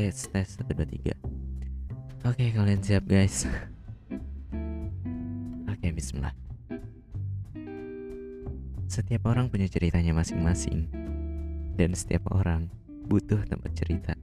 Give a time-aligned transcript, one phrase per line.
[0.00, 1.12] tes tes satu dua tiga.
[2.24, 3.44] Oke kalian siap guys?
[5.72, 6.32] Oke Bismillah.
[8.88, 10.88] Setiap orang punya ceritanya masing-masing.
[11.76, 12.72] Dan setiap orang
[13.12, 14.16] butuh tempat cerita.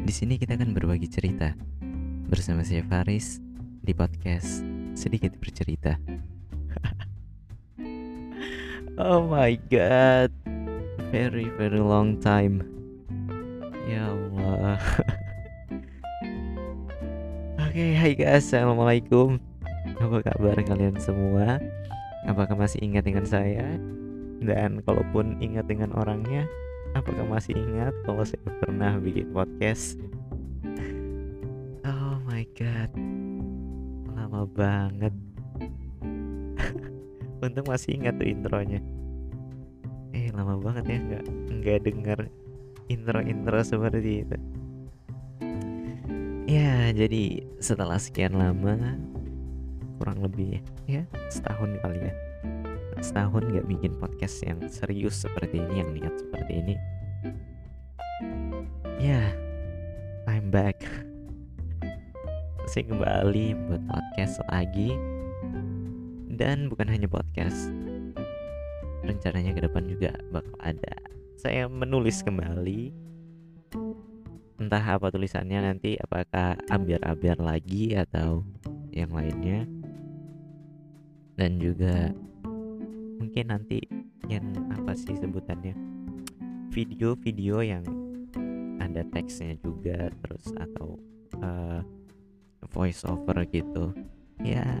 [0.00, 1.52] Di sini kita akan berbagi cerita.
[2.32, 3.36] Bersama saya Faris
[3.84, 4.64] di podcast
[4.96, 6.00] sedikit bercerita.
[8.96, 10.32] Oh my god.
[11.12, 12.75] Very very long time
[13.86, 14.78] ya Allah.
[17.62, 18.50] Oke hai guys.
[18.50, 19.38] Assalamualaikum.
[20.02, 21.62] Apa kabar kalian semua?
[22.26, 23.78] Apakah masih ingat dengan saya?
[24.42, 26.50] Dan kalaupun ingat dengan orangnya
[26.98, 30.02] apakah masih ingat kalau saya pernah bikin podcast?
[31.86, 32.90] Oh my god.
[34.18, 35.14] Lama banget.
[37.46, 38.82] Untung masih ingat tuh intronya.
[40.10, 40.98] Eh lama banget ya.
[40.98, 41.24] Nggak
[41.62, 42.20] nggak denger
[42.86, 44.38] intro-intro seperti itu.
[46.46, 48.94] Ya jadi setelah sekian lama
[49.98, 52.14] kurang lebih ya setahun kali ya
[53.00, 56.74] setahun nggak bikin podcast yang serius seperti ini yang niat seperti ini.
[59.02, 59.34] Ya
[60.30, 60.80] I'm back.
[62.70, 64.94] Saya kembali buat podcast lagi.
[66.36, 67.72] Dan bukan hanya podcast
[69.00, 72.92] rencananya ke depan juga bakal ada saya menulis kembali.
[74.56, 78.40] Entah apa tulisannya nanti apakah ambiar-ambiar lagi atau
[78.88, 79.68] yang lainnya.
[81.36, 82.16] Dan juga
[83.20, 83.84] mungkin nanti
[84.32, 85.76] yang apa sih sebutannya?
[86.72, 87.84] Video-video yang
[88.80, 90.96] ada teksnya juga terus atau
[91.44, 91.84] uh,
[92.72, 93.92] voice over gitu.
[94.40, 94.80] Ya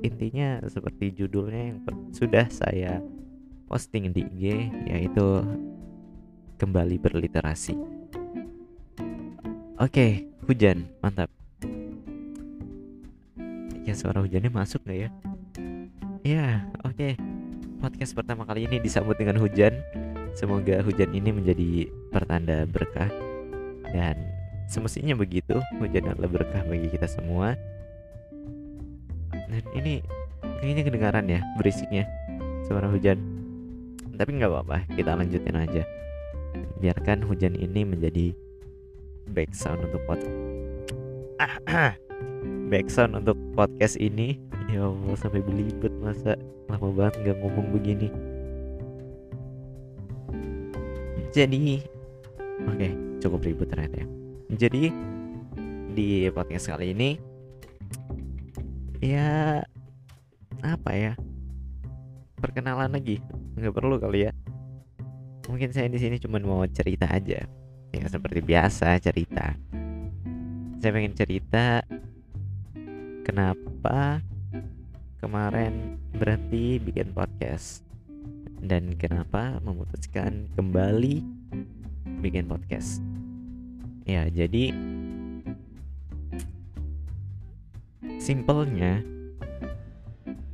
[0.00, 1.78] intinya seperti judulnya yang
[2.16, 3.04] sudah saya
[3.68, 5.44] posting di IG yaitu
[6.62, 7.74] kembali berliterasi.
[9.82, 11.26] Oke, hujan, mantap.
[13.82, 15.08] Ya suara hujannya masuk nggak ya?
[16.22, 17.18] Ya, oke.
[17.82, 19.74] Podcast pertama kali ini disambut dengan hujan.
[20.38, 23.10] Semoga hujan ini menjadi pertanda berkah
[23.90, 24.14] dan
[24.70, 27.58] semestinya begitu hujan adalah berkah bagi kita semua.
[29.34, 29.98] Dan ini
[30.62, 32.06] kayaknya kedengaran ya berisiknya
[32.70, 33.18] suara hujan.
[34.14, 35.82] Tapi nggak apa-apa, kita lanjutin aja
[36.82, 38.34] biarkan hujan ini menjadi
[39.30, 40.20] background untuk pod
[42.74, 44.42] background untuk podcast ini.
[44.66, 46.34] Ya Allah sampai belibet masa.
[46.66, 48.10] Lama banget nggak ngomong begini.
[51.30, 51.80] Jadi
[52.66, 54.06] oke okay, cukup ribut ternyata ya.
[54.66, 54.90] Jadi
[55.94, 57.10] di podcast kali ini
[58.98, 59.62] ya
[60.66, 61.12] apa ya?
[62.42, 63.22] Perkenalan lagi.
[63.54, 64.32] Nggak perlu kali ya
[65.48, 67.42] mungkin saya di sini cuma mau cerita aja.
[67.92, 69.54] Ya seperti biasa cerita.
[70.82, 71.82] Saya pengen cerita
[73.22, 74.22] kenapa
[75.22, 77.86] kemarin berhenti bikin podcast
[78.62, 81.22] dan kenapa memutuskan kembali
[82.22, 83.02] bikin podcast.
[84.06, 84.74] Ya jadi
[88.18, 89.02] simpelnya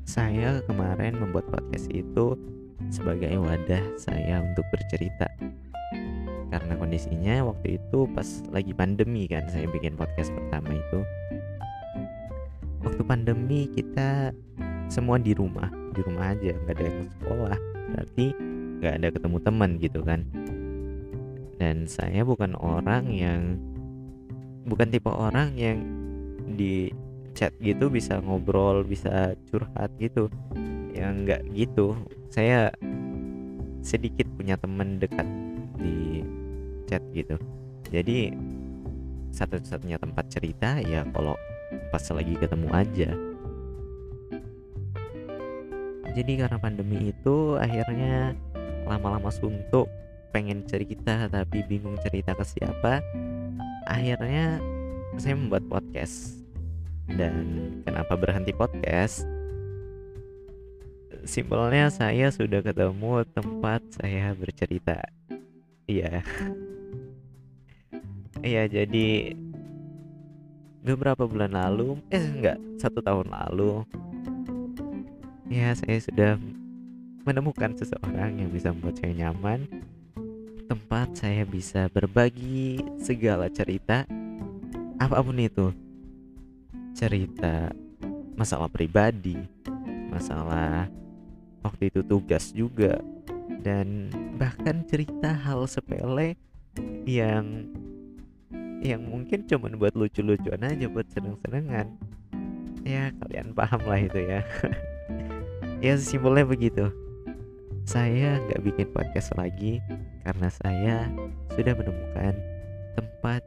[0.09, 2.37] saya kemarin membuat podcast itu
[2.89, 5.27] sebagai wadah saya untuk bercerita.
[6.49, 11.01] Karena kondisinya waktu itu pas lagi pandemi kan saya bikin podcast pertama itu.
[12.81, 14.33] Waktu pandemi kita
[14.89, 17.59] semua di rumah di rumah aja nggak ada yang sekolah.
[17.93, 18.27] Berarti
[18.79, 20.21] nggak ada ketemu teman gitu kan.
[21.59, 23.59] Dan saya bukan orang yang
[24.65, 25.83] bukan tipe orang yang
[26.55, 26.93] di
[27.39, 30.27] chat gitu bisa ngobrol bisa curhat gitu
[30.99, 31.95] yang nggak gitu.
[32.29, 32.75] Saya
[33.81, 35.25] sedikit punya teman dekat
[35.79, 36.27] di
[36.91, 37.39] chat gitu.
[37.89, 38.35] Jadi
[39.33, 41.39] satu-satunya tempat cerita ya kalau
[41.95, 43.11] pas lagi ketemu aja.
[46.19, 48.35] Jadi karena pandemi itu akhirnya
[48.89, 49.87] lama-lama suntuk
[50.35, 52.99] pengen cerita tapi bingung cerita ke siapa.
[53.87, 54.59] Akhirnya
[55.17, 56.37] saya membuat podcast.
[57.09, 59.25] Dan kenapa berhenti podcast
[61.29, 65.05] simpelnya saya sudah ketemu tempat saya bercerita.
[65.85, 66.25] Iya.
[68.41, 69.37] Iya jadi
[70.81, 73.83] beberapa bulan lalu eh enggak satu tahun lalu
[75.53, 76.33] ya saya sudah
[77.29, 79.69] menemukan seseorang yang bisa membuat saya nyaman.
[80.65, 84.09] Tempat saya bisa berbagi segala cerita
[84.97, 85.77] apa pun itu.
[86.97, 87.69] Cerita
[88.39, 89.37] masalah pribadi
[90.09, 90.89] masalah
[91.63, 93.01] waktu itu tugas juga.
[93.59, 96.39] Dan bahkan cerita hal sepele
[97.05, 97.67] yang
[98.79, 101.91] yang mungkin cuman buat lucu-lucuan aja buat seneng-senengan.
[102.87, 104.43] Ya kalian paham lah itu ya.
[105.79, 106.91] Ya simpelnya begitu.
[107.87, 109.79] Saya nggak bikin podcast lagi
[110.27, 111.07] karena saya
[111.55, 112.35] sudah menemukan
[112.99, 113.47] tempat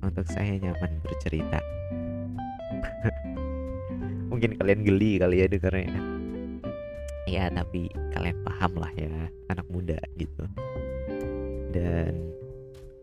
[0.00, 1.60] untuk saya nyaman bercerita.
[4.32, 6.19] Mungkin kalian geli kali ya dengarnya
[7.30, 10.44] ya tapi kalian paham lah ya anak muda gitu.
[11.70, 12.34] Dan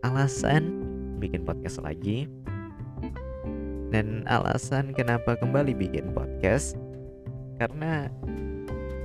[0.04, 0.84] alasan
[1.16, 2.28] bikin podcast lagi
[3.88, 6.76] dan alasan kenapa kembali bikin podcast
[7.56, 8.12] karena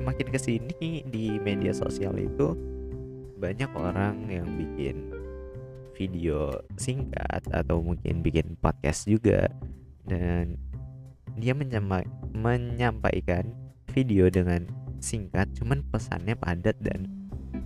[0.03, 2.51] makin ke sini di media sosial itu
[3.39, 5.09] banyak orang yang bikin
[5.95, 9.47] video singkat atau mungkin bikin podcast juga.
[10.03, 10.59] Dan
[11.39, 13.47] dia menyampaikan
[13.95, 14.67] video dengan
[15.03, 17.11] singkat cuman pesannya padat dan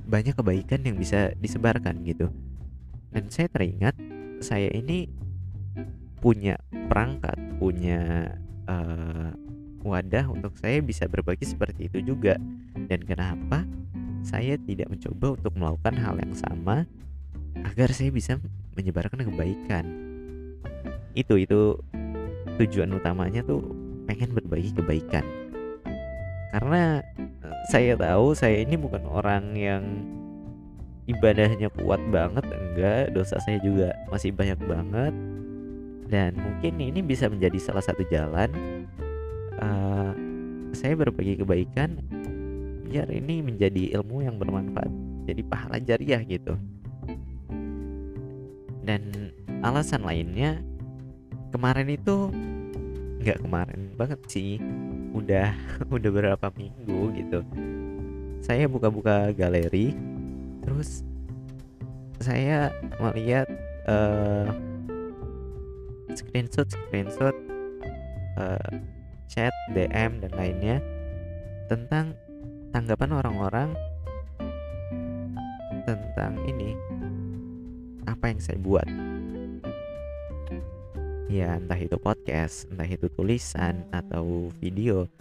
[0.10, 2.34] banyak kebaikan yang bisa disebarkan gitu.
[3.14, 3.94] Dan saya teringat
[4.42, 5.06] saya ini
[6.18, 6.58] punya
[6.90, 8.34] perangkat punya
[8.66, 9.30] uh,
[9.86, 12.42] wadah untuk saya bisa berbagi seperti itu juga.
[12.90, 13.64] Dan kenapa
[14.26, 16.90] saya tidak mencoba untuk melakukan hal yang sama
[17.62, 18.42] agar saya bisa
[18.74, 19.86] menyebarkan kebaikan?
[21.14, 21.78] Itu itu
[22.58, 23.62] tujuan utamanya tuh
[24.10, 25.26] pengen berbagi kebaikan.
[26.52, 27.04] Karena
[27.68, 29.84] saya tahu saya ini bukan orang yang
[31.08, 33.12] ibadahnya kuat banget enggak.
[33.12, 35.14] Dosa saya juga masih banyak banget.
[36.08, 38.48] Dan mungkin ini bisa menjadi salah satu jalan
[39.60, 40.16] uh,
[40.72, 42.00] saya berbagi kebaikan
[42.88, 44.88] biar ini menjadi ilmu yang bermanfaat
[45.28, 46.56] jadi pahala jariah gitu.
[48.88, 50.64] Dan alasan lainnya
[51.52, 52.32] kemarin itu
[53.20, 54.56] nggak kemarin banget sih
[55.16, 55.54] udah
[55.96, 57.40] udah berapa minggu gitu.
[58.44, 59.96] Saya buka-buka galeri
[60.64, 61.04] terus
[62.20, 63.48] saya melihat
[63.88, 64.50] uh,
[66.12, 67.36] screenshot screenshot
[68.36, 68.72] uh,
[69.30, 70.78] chat DM dan lainnya
[71.72, 72.16] tentang
[72.72, 73.70] tanggapan orang-orang
[75.88, 76.76] tentang ini
[78.08, 78.88] apa yang saya buat
[81.28, 85.12] ya entah itu podcast entah itu tulisan atau video.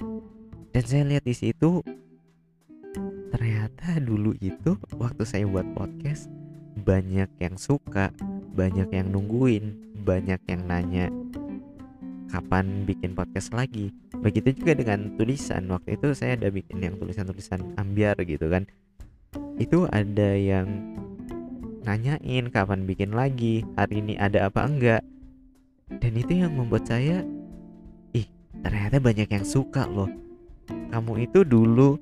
[0.70, 1.82] Dan saya lihat di situ
[3.34, 6.30] ternyata dulu itu waktu saya buat podcast
[6.86, 8.14] banyak yang suka
[8.54, 9.74] banyak yang nungguin
[10.06, 11.10] banyak yang nanya
[12.30, 13.90] kapan bikin podcast lagi?
[14.14, 15.66] Begitu juga dengan tulisan.
[15.70, 18.66] Waktu itu saya ada bikin yang tulisan-tulisan ambiar gitu kan.
[19.58, 20.68] Itu ada yang
[21.86, 23.62] nanyain kapan bikin lagi?
[23.78, 25.02] Hari ini ada apa enggak
[25.86, 27.22] dan itu yang membuat saya
[28.10, 28.26] ih
[28.62, 30.10] ternyata banyak yang suka loh.
[30.66, 31.94] Kamu itu dulu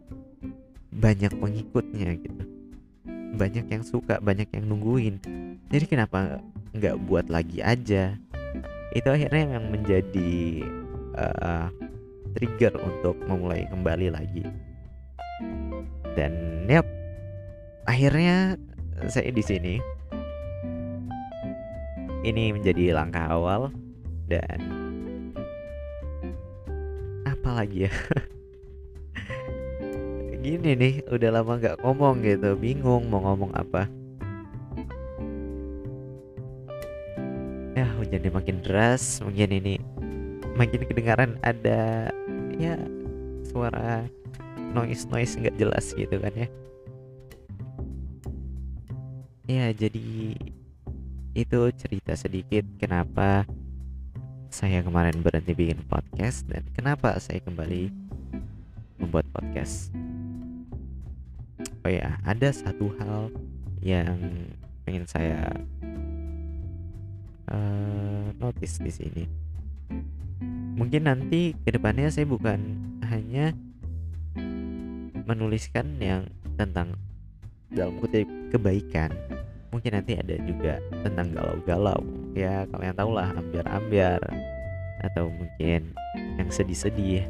[0.88, 2.44] banyak pengikutnya gitu.
[3.36, 5.20] Banyak yang suka banyak yang nungguin.
[5.68, 6.40] Jadi kenapa
[6.72, 8.16] nggak buat lagi aja?
[8.96, 10.64] Itu akhirnya yang menjadi
[11.18, 11.68] uh,
[12.38, 14.48] trigger untuk memulai kembali lagi.
[16.16, 16.86] Dan yep
[17.84, 18.56] akhirnya
[19.12, 19.74] saya di sini
[22.24, 23.68] ini menjadi langkah awal
[24.24, 24.56] dan
[27.28, 27.92] apa lagi ya?
[30.44, 33.88] Gini nih udah lama nggak ngomong gitu bingung mau ngomong apa.
[37.76, 39.74] Ya hujannya makin deras mungkin ini
[40.56, 42.08] makin kedengaran ada
[42.56, 42.80] ya
[43.52, 44.08] suara
[44.72, 46.48] noise noise nggak jelas gitu kan ya.
[49.44, 50.32] Ya jadi
[51.34, 53.42] itu cerita sedikit kenapa
[54.54, 57.90] saya kemarin berhenti bikin podcast dan kenapa saya kembali
[59.02, 59.90] membuat podcast.
[61.82, 63.34] Oh ya ada satu hal
[63.82, 64.14] yang
[64.86, 65.50] pengen saya
[67.50, 69.24] uh, notice di sini.
[70.78, 72.78] Mungkin nanti ke depannya saya bukan
[73.10, 73.50] hanya
[75.26, 76.94] menuliskan yang tentang
[77.74, 79.10] dalam kutip kebaikan
[79.74, 81.98] mungkin nanti ada juga tentang galau-galau
[82.38, 84.22] ya kalian tahu lah ambiar-ambiar
[85.02, 85.90] atau mungkin
[86.38, 87.26] yang sedih-sedih.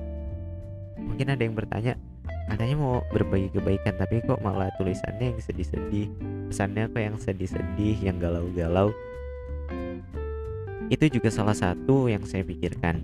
[1.00, 1.96] Mungkin ada yang bertanya
[2.52, 6.12] katanya mau berbagi kebaikan tapi kok malah tulisannya yang sedih-sedih
[6.52, 8.92] pesannya kok yang sedih-sedih yang galau-galau?
[10.92, 13.00] Itu juga salah satu yang saya pikirkan.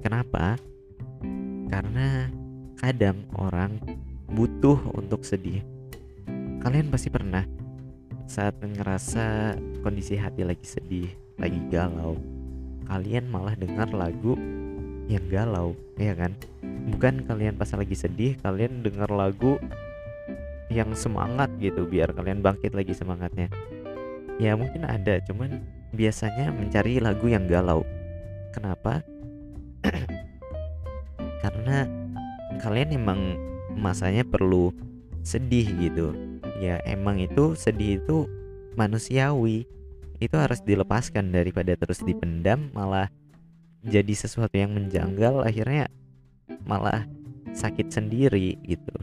[0.00, 0.56] Kenapa?
[1.68, 2.32] Karena
[2.80, 3.76] kadang orang
[4.32, 5.60] butuh untuk sedih.
[6.64, 7.44] Kalian pasti pernah
[8.28, 11.08] saat ngerasa kondisi hati lagi sedih
[11.40, 12.20] lagi galau
[12.86, 14.36] kalian malah dengar lagu
[15.08, 16.36] yang galau ya kan
[16.92, 19.56] bukan kalian pas lagi sedih kalian denger lagu
[20.68, 23.48] yang semangat gitu biar kalian bangkit lagi semangatnya
[24.36, 27.84] ya mungkin ada cuman biasanya mencari lagu yang galau.
[28.52, 29.00] Kenapa?
[31.42, 31.86] Karena
[32.60, 33.20] kalian emang
[33.78, 34.74] masanya perlu
[35.24, 36.12] sedih gitu.
[36.58, 38.26] Ya emang itu sedih itu
[38.74, 39.66] manusiawi.
[40.18, 43.06] Itu harus dilepaskan daripada terus dipendam malah
[43.86, 45.86] jadi sesuatu yang menjanggal akhirnya
[46.66, 47.06] malah
[47.54, 48.94] sakit sendiri gitu.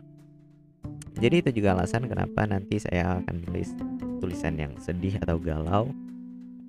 [1.15, 3.71] Jadi itu juga alasan kenapa nanti saya akan tulis
[4.19, 5.95] tulisan yang sedih atau galau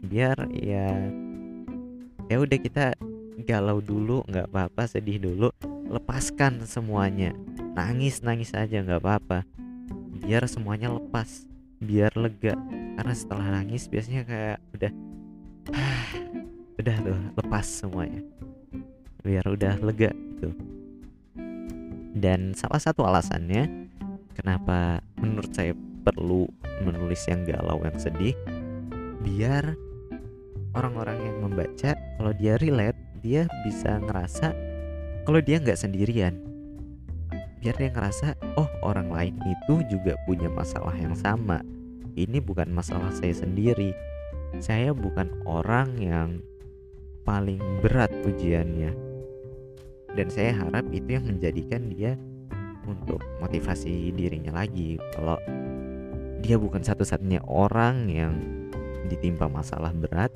[0.07, 0.93] biar ya
[2.31, 2.95] ya udah kita
[3.49, 5.49] galau dulu nggak apa-apa sedih dulu
[5.89, 7.33] lepaskan semuanya
[7.75, 9.43] nangis nangis aja nggak apa-apa
[10.17, 11.47] biar semuanya lepas
[11.81, 12.57] biar lega.
[12.97, 14.93] Karena setelah nangis biasanya kayak udah
[16.81, 18.23] udah tuh lepas semuanya.
[19.21, 20.51] Biar udah lega gitu.
[22.17, 23.93] Dan salah satu alasannya
[24.33, 26.49] kenapa menurut saya perlu
[26.81, 28.37] menulis yang galau yang sedih
[29.27, 29.75] biar
[30.77, 34.55] orang-orang yang membaca kalau dia relate dia bisa ngerasa
[35.27, 36.39] kalau dia nggak sendirian
[37.67, 41.67] biar dia ngerasa oh orang lain itu juga punya masalah yang sama.
[42.15, 43.91] Ini bukan masalah saya sendiri.
[44.63, 46.47] Saya bukan orang yang
[47.27, 48.95] paling berat ujiannya.
[50.15, 52.15] Dan saya harap itu yang menjadikan dia
[52.87, 55.03] untuk motivasi dirinya lagi.
[55.19, 55.35] Kalau
[56.47, 58.39] dia bukan satu-satunya orang yang
[59.11, 60.31] ditimpa masalah berat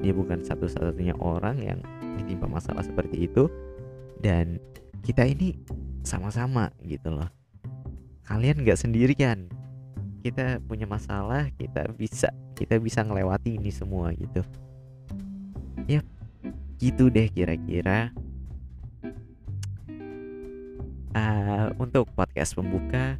[0.00, 1.78] dia bukan satu-satunya orang yang
[2.16, 3.52] ditimpa masalah seperti itu
[4.24, 4.56] dan
[5.04, 5.60] kita ini
[6.02, 7.28] sama-sama gitu loh.
[8.26, 9.50] Kalian nggak sendirian.
[10.20, 14.44] Kita punya masalah kita bisa kita bisa ngelewati ini semua gitu.
[15.88, 16.04] Ya
[16.78, 18.12] gitu deh kira-kira.
[21.10, 23.18] Uh, untuk podcast pembuka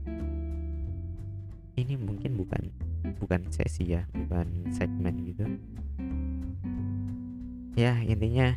[1.74, 2.70] ini mungkin bukan
[3.18, 5.44] bukan sesi ya bukan segmen gitu.
[7.74, 8.54] Ya intinya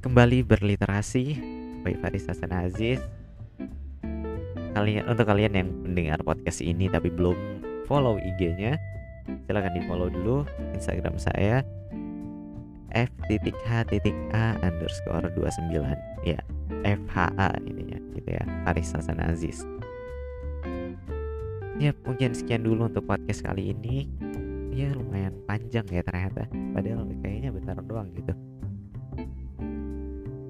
[0.00, 3.00] kembali berliterasi baik Faris Hasan Aziz.
[4.76, 7.34] Kalian untuk kalian yang mendengar podcast ini tapi belum
[7.90, 8.78] follow IG-nya
[9.46, 11.66] silahkan di follow dulu Instagram saya
[12.94, 15.74] f.h.a underscore 29
[16.26, 16.38] ya
[16.82, 19.62] FHA ininya gitu ya Faris Hasan Aziz.
[21.80, 24.04] Ya mungkin sekian dulu untuk podcast kali ini.
[24.70, 26.46] Ya lumayan panjang ya ternyata.
[26.76, 28.36] Padahal kayaknya bentar doang gitu.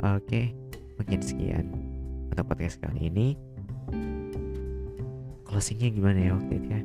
[0.01, 0.70] Oke
[1.01, 1.65] mungkin sekian.
[2.29, 3.33] Untuk podcast kali ini.
[5.49, 6.83] Closingnya gimana ya waktu itu ya?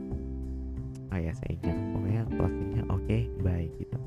[1.11, 1.77] Oh ya saya ingat.
[1.91, 3.97] Pokoknya closingnya oke okay, baik gitu.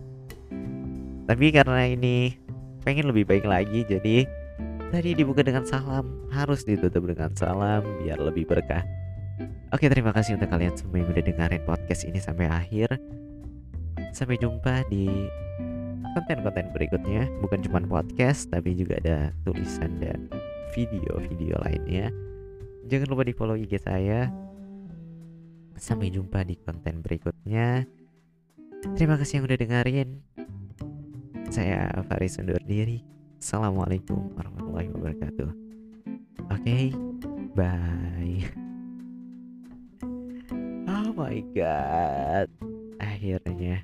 [1.29, 2.17] Tapi karena ini
[2.81, 4.25] pengen lebih baik lagi jadi
[4.88, 6.09] tadi dibuka dengan salam.
[6.33, 8.83] Harus ditutup dengan salam biar lebih berkah.
[9.77, 12.97] Oke terima kasih untuk kalian semua yang udah dengerin podcast ini sampai akhir.
[14.17, 15.29] Sampai jumpa di
[16.19, 17.31] konten-konten berikutnya.
[17.39, 20.27] Bukan cuma podcast tapi juga ada tulisan dan
[20.75, 22.11] video-video lainnya.
[22.91, 24.27] Jangan lupa di follow IG saya.
[25.79, 27.87] Sampai jumpa di konten berikutnya.
[28.99, 30.09] Terima kasih yang udah dengerin.
[31.55, 33.03] Saya Faris undur diri.
[33.39, 35.51] Assalamualaikum warahmatullahi wabarakatuh.
[36.51, 36.85] Oke, okay,
[37.55, 38.69] bye
[41.19, 42.47] my god.
[43.03, 43.83] Akhirnya